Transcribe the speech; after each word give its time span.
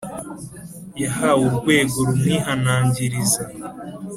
yahawe 1.01 1.43
Urwego 1.49 1.97
rumwihanangiriza 2.07 3.43